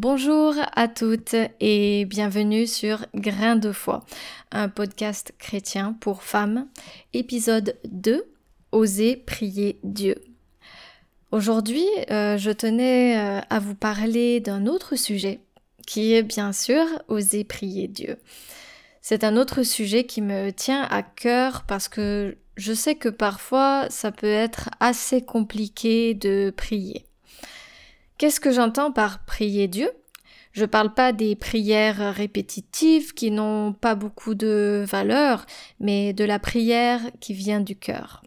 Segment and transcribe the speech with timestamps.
[0.00, 4.04] Bonjour à toutes et bienvenue sur Grain de foi,
[4.52, 6.68] un podcast chrétien pour femmes,
[7.14, 8.24] épisode 2,
[8.70, 10.14] Oser prier Dieu.
[11.32, 15.40] Aujourd'hui, euh, je tenais euh, à vous parler d'un autre sujet
[15.84, 18.18] qui est bien sûr Oser prier Dieu.
[19.02, 23.88] C'est un autre sujet qui me tient à cœur parce que je sais que parfois
[23.90, 27.07] ça peut être assez compliqué de prier.
[28.18, 29.90] Qu'est-ce que j'entends par prier Dieu?
[30.52, 35.46] Je ne parle pas des prières répétitives qui n'ont pas beaucoup de valeur,
[35.78, 38.24] mais de la prière qui vient du cœur.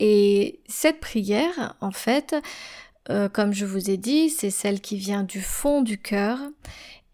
[0.00, 2.34] Et cette prière, en fait,
[3.10, 6.38] euh, comme je vous ai dit, c'est celle qui vient du fond du cœur.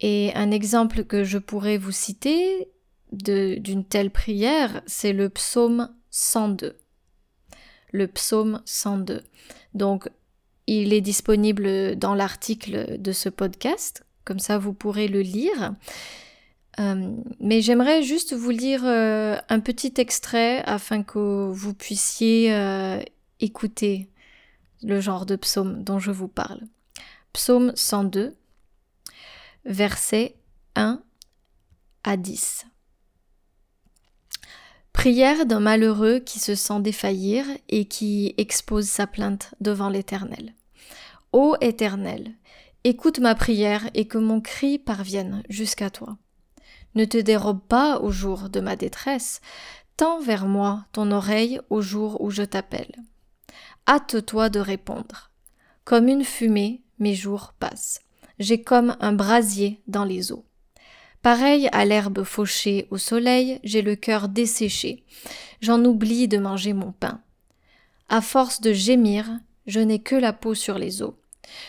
[0.01, 2.69] Et un exemple que je pourrais vous citer
[3.13, 6.79] d'une telle prière, c'est le psaume 102.
[7.93, 9.23] Le psaume 102.
[9.75, 10.09] Donc,
[10.67, 15.75] il est disponible dans l'article de ce podcast, comme ça vous pourrez le lire.
[16.81, 23.01] Euh, mais j'aimerais juste vous lire euh, un petit extrait afin que vous puissiez euh,
[23.41, 24.09] écouter
[24.83, 26.61] le genre de psaume dont je vous parle.
[27.33, 28.35] Psaume 102,
[29.65, 30.35] versets
[30.75, 31.01] 1
[32.03, 32.67] à 10.
[35.05, 40.55] Prière d'un malheureux qui se sent défaillir et qui expose sa plainte devant l'Éternel.
[41.31, 42.33] Ô Éternel,
[42.85, 46.17] écoute ma prière et que mon cri parvienne jusqu'à toi.
[46.95, 49.43] Ne te dérobe pas au jour de ma détresse,
[49.99, 52.97] tends vers moi ton oreille au jour où je t'appelle.
[53.87, 55.33] Hâte-toi de répondre.
[55.85, 58.01] Comme une fumée, mes jours passent.
[58.39, 60.47] J'ai comme un brasier dans les eaux.
[61.25, 65.05] Pareil à l'herbe fauchée au soleil, j'ai le cœur desséché.
[65.63, 67.23] J'en oublie de manger mon pain.
[68.11, 69.31] À force de gémir,
[69.67, 71.15] je n'ai que la peau sur les os.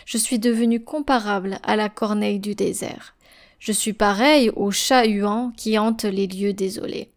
[0.05, 3.15] Je suis devenu comparable à la corneille du désert.
[3.57, 7.13] Je suis pareil au chat huant qui hante les lieux désolés.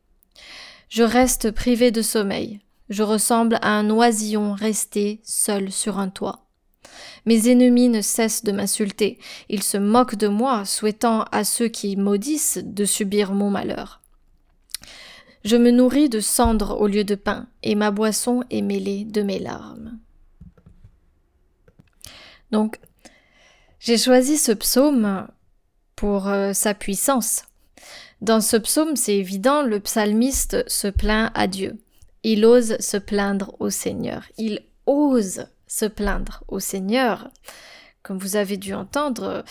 [0.90, 2.60] Je reste privé de sommeil.
[2.88, 6.47] Je ressemble à un oisillon resté seul sur un toit.
[7.26, 9.18] Mes ennemis ne cessent de m'insulter.
[9.48, 14.00] Ils se moquent de moi, souhaitant à ceux qui maudissent de subir mon malheur.
[15.44, 19.22] Je me nourris de cendres au lieu de pain, et ma boisson est mêlée de
[19.22, 19.98] mes larmes.
[22.50, 22.78] Donc,
[23.78, 25.28] j'ai choisi ce psaume
[25.94, 27.42] pour euh, sa puissance.
[28.20, 31.78] Dans ce psaume, c'est évident, le psalmiste se plaint à Dieu.
[32.24, 34.24] Il ose se plaindre au Seigneur.
[34.38, 37.30] Il ose se plaindre au Seigneur,
[38.02, 39.44] comme vous avez dû entendre,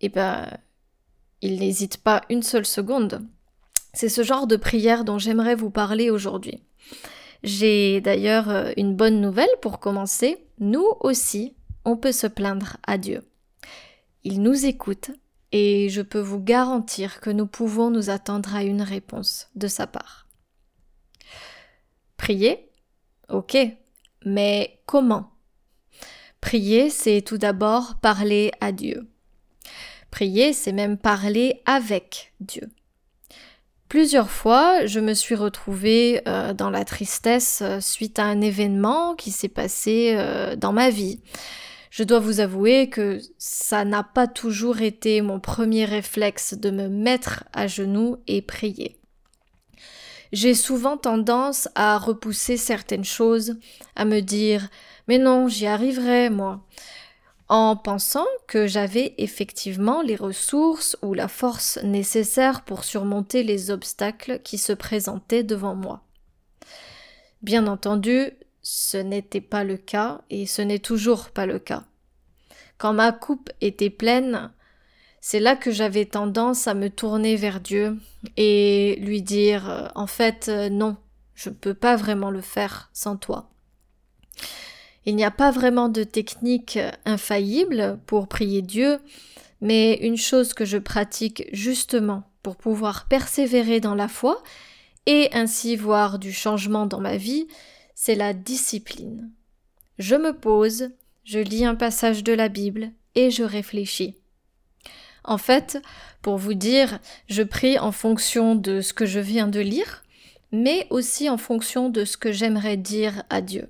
[0.00, 0.48] eh ben,
[1.42, 3.24] il n'hésite pas une seule seconde.
[3.92, 6.64] C'est ce genre de prière dont j'aimerais vous parler aujourd'hui.
[7.44, 10.38] J'ai d'ailleurs euh, une bonne nouvelle pour commencer.
[10.58, 11.54] Nous aussi,
[11.84, 13.22] on peut se plaindre à Dieu.
[14.24, 15.10] Il nous écoute
[15.52, 19.86] et je peux vous garantir que nous pouvons nous attendre à une réponse de sa
[19.86, 20.26] part.
[22.16, 22.70] Prier?
[23.28, 23.56] Ok,
[24.24, 25.33] mais comment?
[26.44, 29.08] Prier, c'est tout d'abord parler à Dieu.
[30.10, 32.68] Prier, c'est même parler avec Dieu.
[33.88, 39.14] Plusieurs fois, je me suis retrouvée euh, dans la tristesse euh, suite à un événement
[39.14, 41.22] qui s'est passé euh, dans ma vie.
[41.88, 46.88] Je dois vous avouer que ça n'a pas toujours été mon premier réflexe de me
[46.88, 49.00] mettre à genoux et prier.
[50.34, 53.56] J'ai souvent tendance à repousser certaines choses,
[53.94, 54.68] à me dire
[55.06, 56.66] mais non, j'y arriverai, moi.
[57.48, 64.40] En pensant que j'avais effectivement les ressources ou la force nécessaire pour surmonter les obstacles
[64.42, 66.02] qui se présentaient devant moi.
[67.42, 71.84] Bien entendu, ce n'était pas le cas et ce n'est toujours pas le cas.
[72.76, 74.50] Quand ma coupe était pleine,
[75.26, 77.96] c'est là que j'avais tendance à me tourner vers Dieu
[78.36, 80.98] et lui dire en fait non,
[81.34, 83.48] je ne peux pas vraiment le faire sans toi.
[85.06, 88.98] Il n'y a pas vraiment de technique infaillible pour prier Dieu,
[89.62, 94.42] mais une chose que je pratique justement pour pouvoir persévérer dans la foi
[95.06, 97.48] et ainsi voir du changement dans ma vie,
[97.94, 99.30] c'est la discipline.
[99.98, 100.90] Je me pose,
[101.24, 104.16] je lis un passage de la Bible et je réfléchis.
[105.24, 105.78] En fait,
[106.22, 110.04] pour vous dire, je prie en fonction de ce que je viens de lire,
[110.52, 113.68] mais aussi en fonction de ce que j'aimerais dire à Dieu.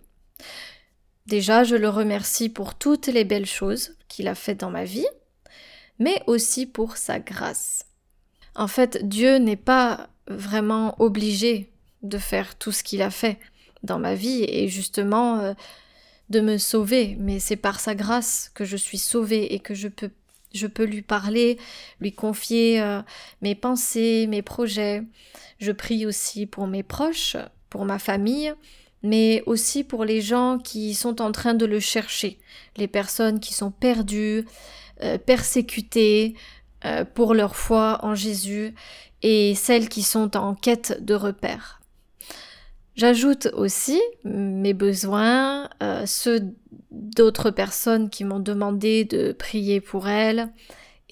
[1.26, 5.06] Déjà, je le remercie pour toutes les belles choses qu'il a faites dans ma vie,
[5.98, 7.86] mais aussi pour sa grâce.
[8.54, 11.72] En fait, Dieu n'est pas vraiment obligé
[12.02, 13.38] de faire tout ce qu'il a fait
[13.82, 15.54] dans ma vie et justement euh,
[16.30, 19.88] de me sauver, mais c'est par sa grâce que je suis sauvée et que je
[19.88, 20.10] peux
[20.54, 21.58] Je peux lui parler,
[22.00, 23.02] lui confier euh,
[23.42, 25.02] mes pensées, mes projets.
[25.58, 27.36] Je prie aussi pour mes proches,
[27.70, 28.54] pour ma famille,
[29.02, 32.38] mais aussi pour les gens qui sont en train de le chercher,
[32.76, 34.46] les personnes qui sont perdues,
[35.02, 36.34] euh, persécutées
[36.84, 38.74] euh, pour leur foi en Jésus
[39.22, 41.80] et celles qui sont en quête de repères.
[42.96, 46.55] J'ajoute aussi mes besoins, euh, ceux
[46.91, 50.52] d'autres personnes qui m'ont demandé de prier pour elles,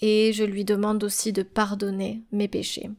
[0.01, 2.91] et je lui demande aussi de pardonner mes péchés.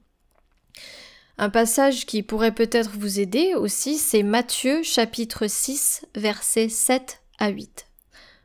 [1.37, 7.49] Un passage qui pourrait peut-être vous aider aussi, c'est Matthieu chapitre 6 versets 7 à
[7.49, 7.87] 8.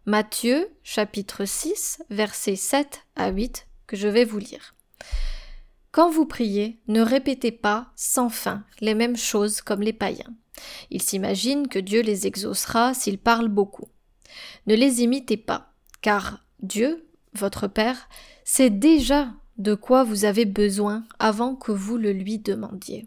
[0.06, 4.74] Matthieu chapitre 6 versets 7 à 8 que je vais vous lire.
[5.90, 10.34] Quand vous priez, ne répétez pas sans fin les mêmes choses comme les païens.
[10.90, 13.88] Ils s'imaginent que Dieu les exaucera s'ils parlent beaucoup.
[14.66, 18.08] Ne les imitez pas, car Dieu, votre Père,
[18.44, 23.06] sait déjà de quoi vous avez besoin avant que vous le lui demandiez.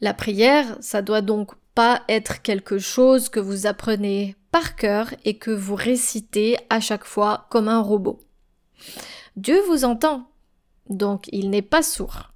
[0.00, 5.38] La prière, ça doit donc pas être quelque chose que vous apprenez par cœur et
[5.38, 8.20] que vous récitez à chaque fois comme un robot.
[9.36, 10.28] Dieu vous entend
[10.88, 12.32] donc il n'est pas sourd.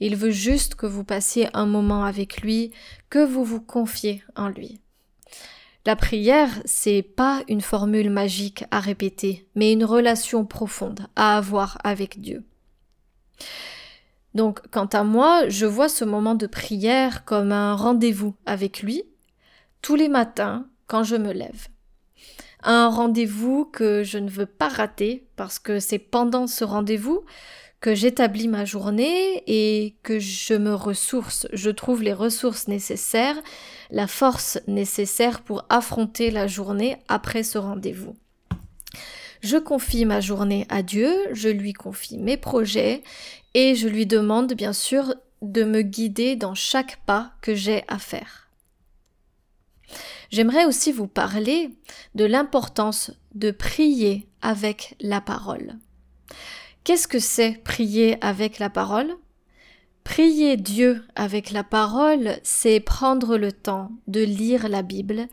[0.00, 2.72] Il veut juste que vous passiez un moment avec lui,
[3.08, 4.80] que vous vous confiez en lui.
[5.84, 11.78] La prière, c'est pas une formule magique à répéter, mais une relation profonde à avoir
[11.82, 12.44] avec Dieu.
[14.34, 19.02] Donc, quant à moi, je vois ce moment de prière comme un rendez-vous avec lui,
[19.82, 21.68] tous les matins quand je me lève
[22.62, 27.24] un rendez-vous que je ne veux pas rater parce que c'est pendant ce rendez-vous
[27.80, 31.48] que j'établis ma journée et que je me ressource.
[31.52, 33.36] Je trouve les ressources nécessaires,
[33.90, 38.14] la force nécessaire pour affronter la journée après ce rendez-vous.
[39.40, 43.02] Je confie ma journée à Dieu, je lui confie mes projets
[43.54, 47.98] et je lui demande bien sûr de me guider dans chaque pas que j'ai à
[47.98, 48.41] faire.
[50.32, 51.76] J'aimerais aussi vous parler
[52.14, 55.76] de l'importance de prier avec la parole.
[56.84, 59.14] Qu'est-ce que c'est prier avec la parole?
[60.04, 65.28] Prier Dieu avec la parole, c'est prendre le temps de lire la Bible,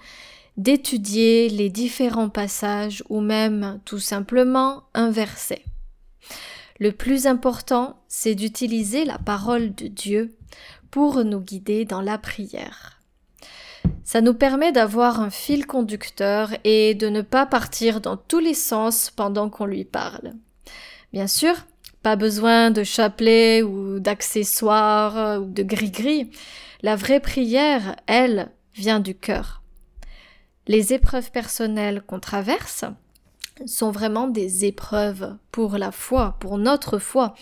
[0.57, 5.63] d'étudier les différents passages ou même tout simplement un verset.
[6.77, 10.35] Le plus important, c'est d'utiliser la parole de Dieu
[10.91, 12.98] pour nous guider dans la prière.
[14.11, 18.55] Ça nous permet d'avoir un fil conducteur et de ne pas partir dans tous les
[18.55, 20.33] sens pendant qu'on lui parle.
[21.13, 21.53] Bien sûr,
[22.01, 26.31] pas besoin de chapelet ou d'accessoires ou de gris-gris.
[26.81, 29.61] La vraie prière, elle, vient du cœur.
[30.65, 32.85] Les épreuves personnelles qu'on traverse
[33.67, 37.35] sont vraiment des épreuves pour la foi, pour notre foi.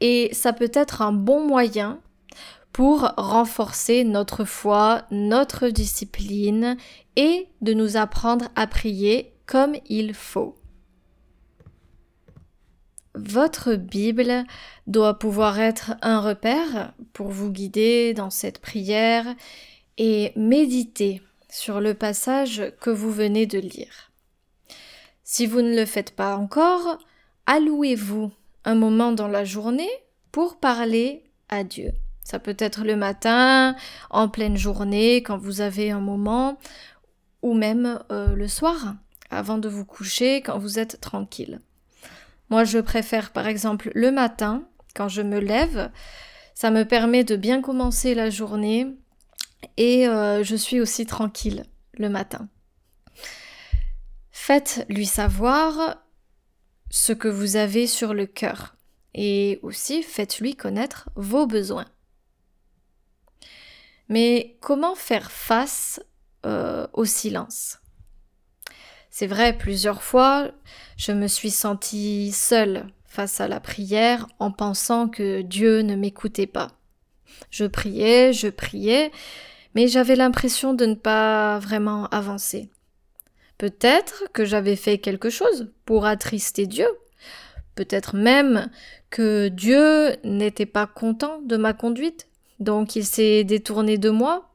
[0.00, 2.00] Et ça peut être un bon moyen
[2.72, 6.76] pour renforcer notre foi, notre discipline
[7.16, 10.56] et de nous apprendre à prier comme il faut.
[13.14, 14.44] Votre Bible
[14.86, 19.26] doit pouvoir être un repère pour vous guider dans cette prière
[19.98, 21.20] et méditer
[21.50, 24.10] sur le passage que vous venez de lire.
[25.24, 26.98] Si vous ne le faites pas encore,
[27.44, 28.32] allouez-vous
[28.64, 29.90] un moment dans la journée
[30.30, 31.92] pour parler à Dieu.
[32.24, 33.76] Ça peut être le matin,
[34.10, 36.58] en pleine journée, quand vous avez un moment,
[37.42, 38.94] ou même euh, le soir,
[39.30, 41.60] avant de vous coucher, quand vous êtes tranquille.
[42.50, 44.64] Moi, je préfère par exemple le matin,
[44.94, 45.90] quand je me lève,
[46.54, 48.86] ça me permet de bien commencer la journée
[49.76, 51.64] et euh, je suis aussi tranquille
[51.94, 52.48] le matin.
[54.30, 55.96] Faites lui savoir
[56.90, 58.76] ce que vous avez sur le cœur
[59.14, 61.86] et aussi faites-lui connaître vos besoins.
[64.08, 66.00] Mais comment faire face
[66.44, 67.78] euh, au silence?
[69.10, 70.50] C'est vrai, plusieurs fois,
[70.96, 76.46] je me suis sentie seule face à la prière en pensant que Dieu ne m'écoutait
[76.46, 76.68] pas.
[77.50, 79.12] Je priais, je priais,
[79.74, 82.70] mais j'avais l'impression de ne pas vraiment avancer.
[83.58, 86.88] Peut-être que j'avais fait quelque chose pour attrister Dieu.
[87.74, 88.70] Peut-être même
[89.10, 92.28] que Dieu n'était pas content de ma conduite
[92.62, 94.54] donc il s'est détourné de moi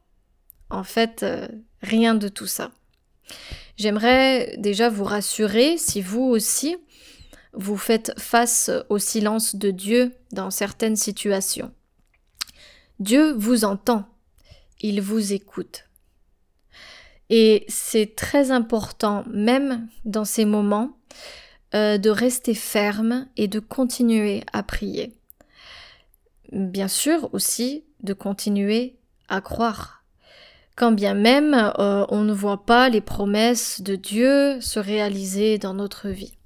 [0.69, 1.47] En fait, euh,
[1.81, 2.71] rien de tout ça.
[3.77, 6.77] J'aimerais déjà vous rassurer si vous aussi,
[7.53, 11.71] vous faites face au silence de Dieu dans certaines situations.
[12.99, 14.05] Dieu vous entend,
[14.81, 15.85] il vous écoute.
[17.29, 20.97] Et c'est très important, même dans ces moments,
[21.75, 25.13] euh, de rester ferme et de continuer à prier.
[26.51, 28.95] Bien sûr aussi de continuer
[29.27, 30.03] à croire.
[30.75, 35.73] Quand bien même euh, on ne voit pas les promesses de Dieu se réaliser dans
[35.73, 36.37] notre vie.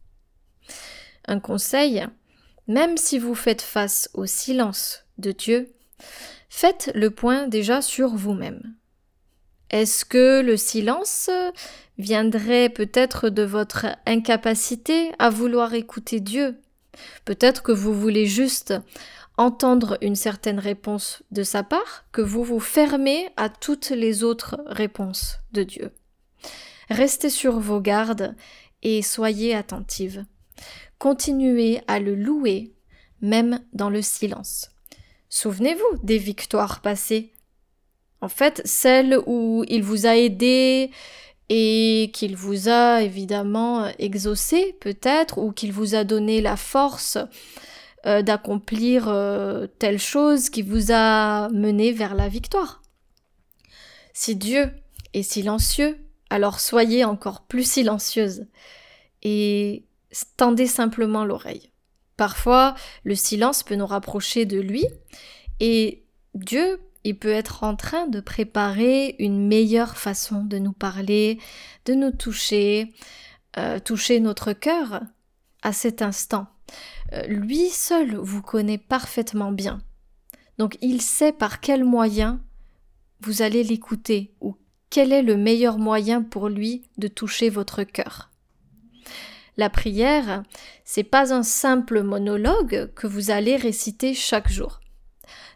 [1.27, 2.05] Un conseil,
[2.67, 5.71] même si vous faites face au silence de Dieu,
[6.49, 8.73] faites le point déjà sur vous-même.
[9.69, 11.29] Est-ce que le silence
[11.97, 16.59] viendrait peut-être de votre incapacité à vouloir écouter Dieu?
[17.23, 18.73] Peut-être que vous voulez juste
[19.41, 24.61] entendre une certaine réponse de sa part, que vous vous fermez à toutes les autres
[24.67, 25.91] réponses de Dieu.
[26.89, 28.35] Restez sur vos gardes
[28.83, 30.25] et soyez attentive.
[30.99, 32.73] Continuez à le louer,
[33.21, 34.69] même dans le silence.
[35.29, 37.31] Souvenez-vous des victoires passées.
[38.21, 40.91] En fait, celles où il vous a aidé
[41.49, 47.17] et qu'il vous a évidemment exaucé peut-être, ou qu'il vous a donné la force
[48.07, 52.81] euh, d'accomplir euh, telle chose qui vous a mené vers la victoire.
[54.13, 54.71] Si Dieu
[55.13, 55.97] est silencieux,
[56.31, 58.47] alors soyez encore plus silencieuse
[59.21, 59.85] et
[60.37, 61.71] tendez simplement l'oreille.
[62.17, 64.85] Parfois, le silence peut nous rapprocher de lui
[65.59, 66.03] et
[66.33, 71.39] Dieu, il peut être en train de préparer une meilleure façon de nous parler,
[71.85, 72.93] de nous toucher,
[73.57, 75.01] euh, toucher notre cœur
[75.61, 76.47] à cet instant.
[77.13, 79.81] Euh, lui seul vous connaît parfaitement bien.
[80.57, 82.41] Donc il sait par quel moyen
[83.21, 84.57] vous allez l'écouter ou
[84.89, 88.29] quel est le meilleur moyen pour lui de toucher votre cœur.
[89.57, 90.43] La prière,
[90.85, 94.79] c'est pas un simple monologue que vous allez réciter chaque jour.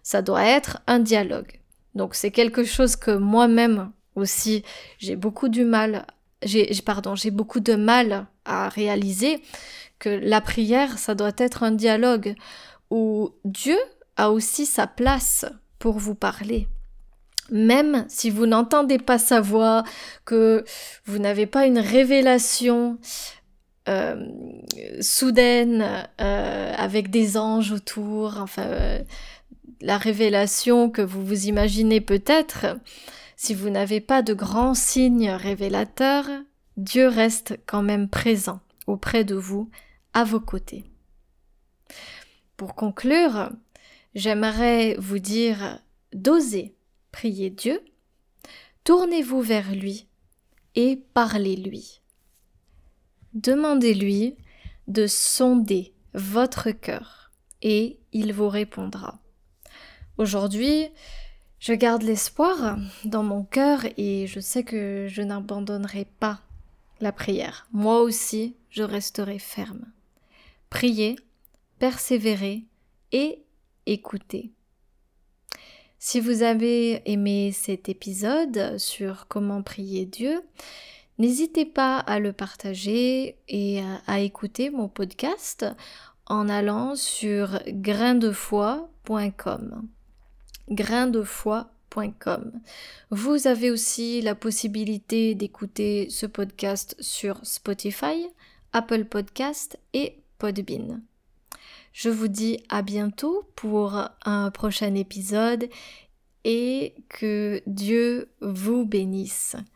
[0.04, 1.60] Ça doit être un dialogue.
[1.96, 4.64] Donc c'est quelque chose que moi-même aussi
[4.98, 6.06] j'ai beaucoup du mal
[6.44, 9.42] j'ai pardon, j'ai beaucoup de mal à réaliser
[10.00, 12.36] que la prière, ça doit être un dialogue
[12.92, 13.78] où Dieu
[14.18, 15.46] a aussi sa place
[15.80, 16.68] pour vous parler.
[17.52, 19.84] Même si vous n'entendez pas sa voix,
[20.26, 20.66] que
[21.06, 22.98] vous n'avez pas une révélation
[23.88, 24.26] euh,
[25.00, 29.00] soudaine euh, avec des anges autour, enfin euh,
[29.82, 32.66] la révélation que vous vous imaginez peut-être,
[33.36, 36.30] si vous n'avez pas de grands signes révélateurs,
[36.78, 39.70] Dieu reste quand même présent auprès de vous,
[40.14, 40.86] à vos côtés.
[42.58, 43.52] Pour conclure,
[44.14, 45.80] j'aimerais vous dire
[46.14, 46.76] d'oser
[47.12, 47.82] prier Dieu,
[48.84, 50.08] tournez-vous vers lui
[50.76, 52.02] et parlez-lui.
[53.34, 54.36] Demandez-lui
[54.88, 59.20] de sonder votre cœur et il vous répondra.
[60.18, 60.88] Aujourd'hui,
[61.60, 66.42] je garde l'espoir dans mon cœur et je sais que je n'abandonnerai pas
[67.02, 67.68] la prière.
[67.72, 69.86] Moi aussi, je resterai ferme.
[70.70, 71.16] Priez,
[71.80, 72.66] persévérez
[73.12, 73.42] et
[73.86, 74.52] écoutez.
[75.98, 80.44] Si vous avez aimé cet épisode sur comment prier Dieu,
[81.18, 85.66] n'hésitez pas à le partager et à écouter mon podcast
[86.28, 89.88] en allant sur graindefoi.com
[90.70, 92.52] graindefoi.com.
[93.12, 98.28] Vous avez aussi la possibilité d'écouter ce podcast sur Spotify,
[98.74, 101.02] Apple Podcast et Podbean.
[101.94, 105.70] Je vous dis à bientôt pour un prochain épisode
[106.44, 109.56] et que Dieu vous bénisse.